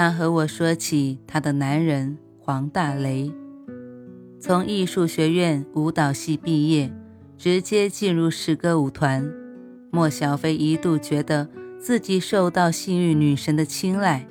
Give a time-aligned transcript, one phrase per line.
[0.00, 3.30] 他和我说起他的男人黄大雷，
[4.40, 6.90] 从艺术学院舞蹈系毕业，
[7.36, 9.30] 直接进入诗歌舞团。
[9.90, 11.46] 莫小飞一度觉得
[11.78, 14.26] 自己受到幸运女神的青睐。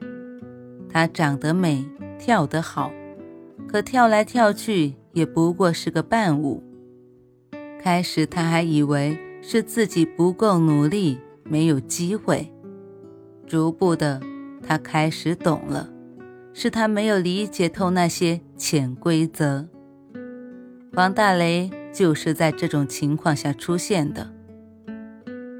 [0.91, 1.85] 她长得美，
[2.17, 2.91] 跳得好，
[3.67, 6.63] 可跳来跳去也不过是个伴舞。
[7.79, 12.51] 开始他还以为是自己不够努力，没有机会。
[13.45, 14.19] 逐步的。
[14.61, 15.89] 他开始懂了，
[16.53, 19.67] 是他没有理解透那些潜规则。
[20.93, 24.31] 王大雷就是在这种情况下出现的。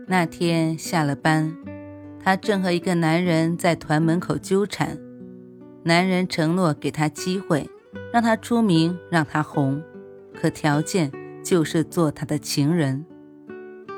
[0.07, 1.55] 那天下了班，
[2.23, 4.97] 他正和一个男人在团门口纠缠。
[5.83, 7.69] 男人承诺给他机会，
[8.11, 9.81] 让他出名，让他红，
[10.33, 11.11] 可条件
[11.43, 13.05] 就是做他的情人。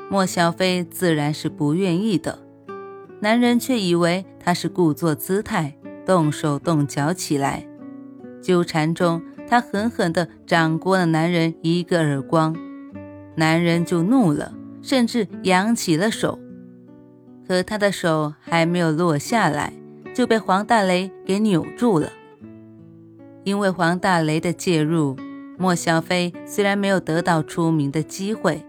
[0.08, 2.38] 莫小飞自然是不愿意的。
[3.22, 7.64] 男人却以为他是故作姿态，动手动脚起来。
[8.42, 12.56] 纠缠中，他狠狠地掌掴了男人一个耳光，
[13.36, 16.40] 男人就怒了，甚至扬起了手。
[17.46, 19.72] 可他的手还没有落下来，
[20.12, 22.10] 就被黄大雷给扭住了。
[23.44, 25.16] 因为黄大雷的介入，
[25.56, 28.66] 莫小飞虽然没有得到出名的机会，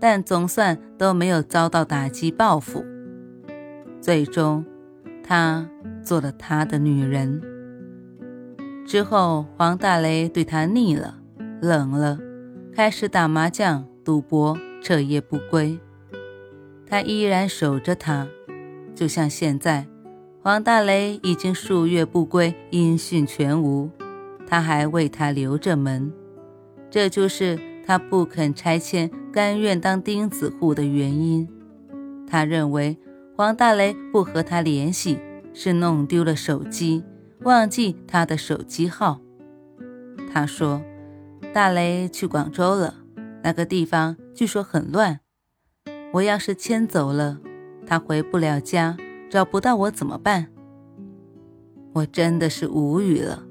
[0.00, 2.84] 但总算都没有遭到打击报复。
[4.02, 4.64] 最终，
[5.22, 5.64] 他
[6.02, 7.40] 做了他的女人。
[8.84, 11.20] 之后，黄大雷对他腻了、
[11.60, 12.18] 冷了，
[12.74, 15.78] 开始打麻将、赌博，彻夜不归。
[16.84, 18.26] 他依然守着她，
[18.92, 19.86] 就像现在，
[20.42, 23.88] 黄大雷已经数月不归，音讯全无，
[24.48, 26.12] 他还为他留着门。
[26.90, 31.48] 这就是他不肯拆迁、甘愿当钉子户的原因。
[32.26, 32.98] 他认为。
[33.42, 35.18] 王大雷不和他联系，
[35.52, 37.02] 是弄丢了手机，
[37.40, 39.20] 忘记他的手机号。
[40.32, 40.80] 他说
[41.52, 42.94] ：“大雷去广州了，
[43.42, 45.18] 那个地方据说很乱。
[46.12, 47.40] 我要是迁走了，
[47.84, 48.96] 他回不了家，
[49.28, 50.46] 找不到我怎么办？”
[51.94, 53.42] 我真的是无语了。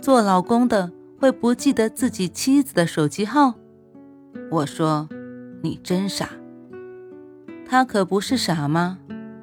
[0.00, 0.90] 做老公的
[1.20, 3.54] 会不记得自己妻子的手机号？
[4.50, 5.08] 我说
[5.62, 6.30] ：“你真傻。”
[7.64, 8.98] 他可不是傻吗？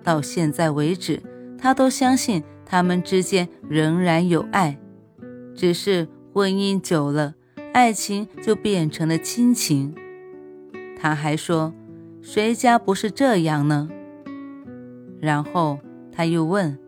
[0.07, 1.21] 到现在为止，
[1.57, 4.79] 他都相信他们之间仍然有爱，
[5.53, 7.35] 只是婚姻久了，
[7.73, 9.93] 爱情就变成了亲情。
[10.97, 11.73] 他还说
[12.23, 13.89] ：“谁家不是这样呢？”
[15.19, 15.77] 然后
[16.09, 16.79] 他又问：“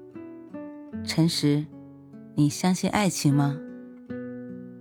[1.03, 1.65] 陈实，
[2.35, 3.57] 你相信爱情吗？”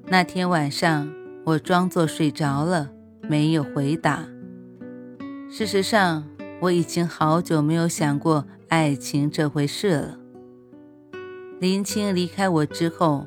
[0.07, 1.13] 那天晚上，
[1.45, 4.25] 我装作睡着了，没有回答。
[5.51, 6.38] 事实上。
[6.61, 10.19] 我已经好久没有想过爱情这回事了。
[11.61, 13.27] 林青离开我之后，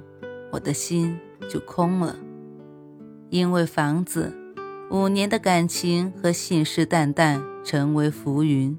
[0.52, 1.18] 我的心
[1.50, 2.16] 就空了。
[3.30, 4.34] 因为房子，
[4.90, 8.78] 五年的感情和信誓旦旦成为浮云。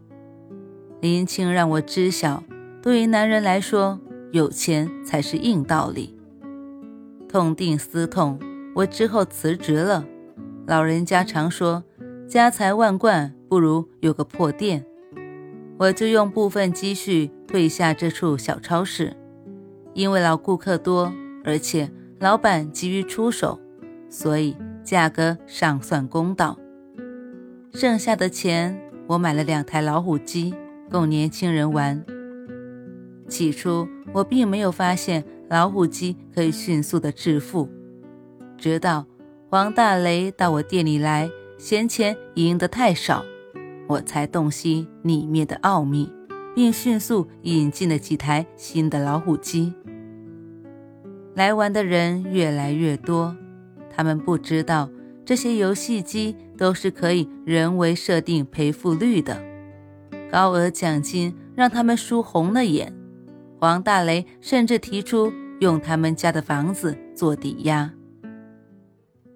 [1.01, 2.45] 林青让我知晓，
[2.83, 3.99] 对于男人来说，
[4.33, 6.15] 有钱才是硬道理。
[7.27, 8.39] 痛定思痛，
[8.75, 10.05] 我之后辞职了。
[10.67, 11.83] 老人家常说，
[12.29, 13.35] 家财万贯。
[13.53, 14.83] 不如有个破店，
[15.77, 19.15] 我就用部分积蓄退下这处小超市，
[19.93, 21.13] 因为老顾客多，
[21.45, 23.61] 而且老板急于出手，
[24.09, 26.59] 所以价格尚算公道。
[27.75, 30.55] 剩下的钱，我买了两台老虎机，
[30.91, 32.03] 供年轻人玩。
[33.29, 37.69] 起初我并没有发现老虎机可以迅速的致富，
[38.57, 39.05] 直到
[39.51, 43.23] 黄大雷到我店里来，嫌钱赢得太少。
[43.89, 46.11] 我才洞悉里面的奥秘，
[46.55, 49.73] 并迅速引进了几台新的老虎机。
[51.35, 53.37] 来玩的人越来越多，
[53.91, 54.89] 他们不知道
[55.25, 59.43] 这些游戏机都是可以人为设定赔付率的，
[60.31, 62.95] 高额奖金让他们输红了眼。
[63.59, 67.93] 黄大雷甚至提出用他们家的房子做抵押。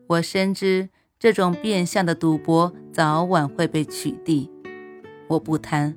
[0.06, 0.88] 我深知。
[1.18, 4.50] 这种变相的赌博早晚会被取缔。
[5.28, 5.96] 我不贪，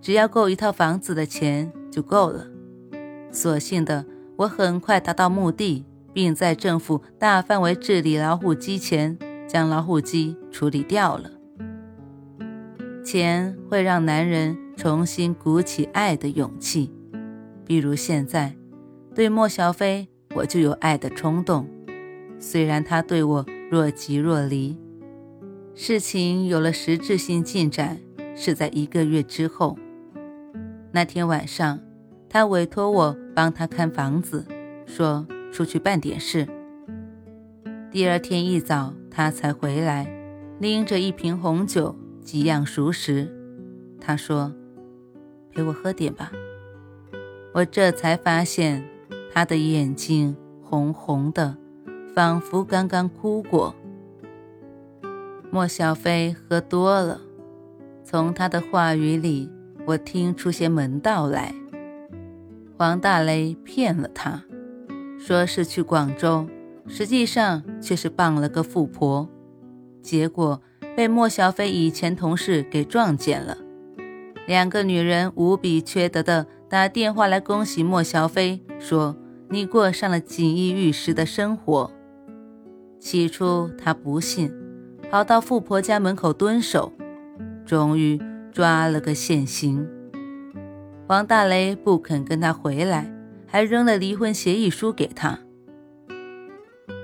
[0.00, 2.46] 只要够一套房子的钱就够了。
[3.30, 4.04] 所幸的，
[4.36, 11.30] 我很快达到目的，并在政府大范围治理老虎机前，将老虎机处理掉了。
[13.02, 16.92] 钱会让男人重新鼓起爱的勇气，
[17.64, 18.54] 比如现在，
[19.14, 21.66] 对莫小飞，我就有爱的冲动，
[22.38, 24.76] 虽然他对我若即若离。
[25.74, 28.00] 事情有了实质性进展，
[28.34, 29.78] 是在一个月之后。
[30.90, 31.78] 那天晚上，
[32.28, 34.46] 他委托我帮他看房子，
[34.86, 36.48] 说出去办点事。
[37.90, 40.10] 第二天一早，他才回来，
[40.58, 43.30] 拎着一瓶红酒，几样熟食。
[44.00, 44.52] 他说
[45.52, 46.32] ：“陪我喝点吧。”
[47.54, 48.84] 我这才发现，
[49.32, 51.56] 他的眼睛红红的，
[52.14, 53.74] 仿佛刚刚哭过。
[55.50, 57.20] 莫小飞喝多了，
[58.04, 59.50] 从他的话语里，
[59.86, 61.54] 我听出些门道来。
[62.76, 64.44] 黄大雷骗了他，
[65.18, 66.46] 说是去广州，
[66.86, 69.28] 实际上却是傍了个富婆，
[70.02, 70.60] 结果
[70.94, 73.56] 被莫小飞以前同事给撞见了。
[74.46, 79.16] 两个女人无比缺德的打电话来恭喜莫小飞，说
[79.48, 81.90] 你过上了锦衣玉食的生活。
[82.98, 84.52] 起初他不信。
[85.10, 86.92] 跑到富婆家门口蹲守，
[87.64, 88.20] 终于
[88.52, 89.88] 抓了个现行。
[91.06, 93.10] 王大雷不肯跟他回来，
[93.46, 95.38] 还扔了离婚协议书给他。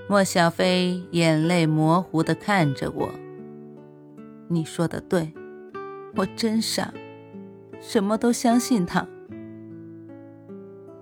[0.06, 3.08] 莫小飞眼泪模糊地看着我
[4.48, 5.32] ：“你说的对，
[6.16, 6.92] 我真傻，
[7.80, 9.08] 什么都相信他。”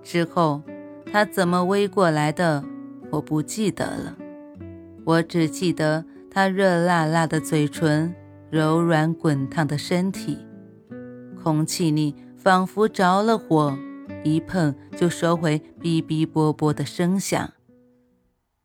[0.01, 0.61] 之后
[1.11, 2.63] 他怎么围过来的，
[3.11, 4.17] 我不记得了，
[5.05, 6.05] 我只记得。
[6.35, 8.11] 他热辣辣的嘴唇，
[8.49, 10.39] 柔软滚烫的身体，
[11.43, 13.77] 空气里仿佛着了火，
[14.23, 17.53] 一碰就收回哔哔啵啵的声响。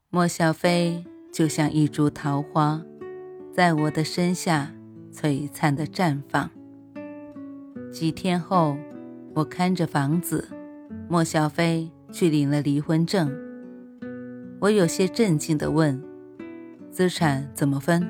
[0.08, 2.82] 莫小飞就像一株桃花，
[3.52, 4.73] 在我的身下
[5.12, 6.50] 璀璨的绽放。
[7.93, 8.79] 几天后，
[9.34, 10.49] 我看着房子，
[11.06, 13.31] 莫小飞去领了离婚证。
[14.61, 16.07] 我有些震惊地问。
[16.99, 18.05] 资产怎么分？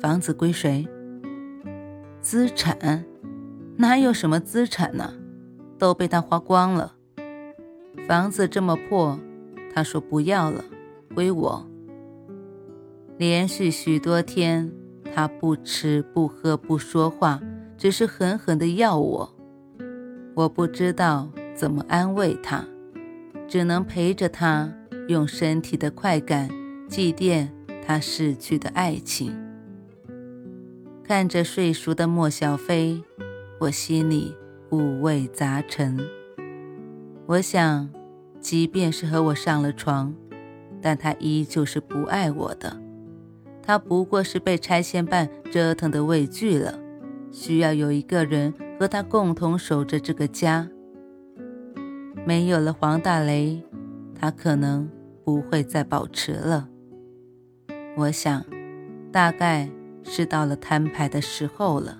[0.00, 0.88] 房子归谁？
[2.22, 3.04] 资产
[3.76, 5.12] 哪有什么资产呢？
[5.78, 6.94] 都被他花光了。
[8.08, 9.20] 房子这么破，
[9.74, 10.64] 他说不要了，
[11.14, 11.68] 归我。
[13.18, 14.72] 连续许多天，
[15.14, 17.38] 他不吃不喝不说话，
[17.76, 19.36] 只是狠狠地要我。
[20.32, 22.64] 我不知道怎么安慰他，
[23.46, 24.72] 只能陪着他，
[25.08, 26.48] 用身体的快感
[26.88, 27.50] 祭奠。
[27.86, 29.36] 他逝去的爱情，
[31.02, 33.02] 看着睡熟的莫小飞，
[33.60, 34.34] 我心里
[34.70, 36.00] 五味杂陈。
[37.26, 37.90] 我想，
[38.40, 40.14] 即便是和我上了床，
[40.80, 42.80] 但他依旧是不爱我的。
[43.62, 46.78] 他不过是被拆迁办折腾的畏惧了，
[47.30, 50.68] 需要有一个人和他共同守着这个家。
[52.26, 53.62] 没有了黄大雷，
[54.14, 54.90] 他可能
[55.22, 56.68] 不会再保持了。
[57.96, 58.44] 我想，
[59.12, 59.70] 大概
[60.02, 61.96] 是到了摊牌的时候了。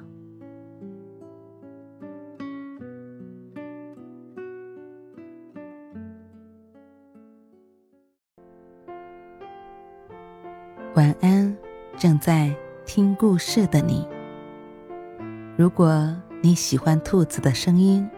[10.94, 11.56] 晚安，
[11.96, 12.52] 正在
[12.84, 14.04] 听故事的你。
[15.56, 18.08] 如果你喜欢兔子的声音，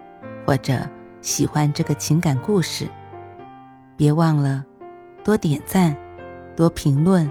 [0.46, 0.78] 或者
[1.20, 2.88] 喜欢这个情感故事，
[3.98, 4.64] 别忘了
[5.22, 5.94] 多点赞，
[6.56, 7.30] 多评论。